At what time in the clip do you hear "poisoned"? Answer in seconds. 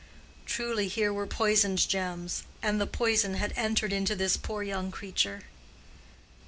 1.27-1.87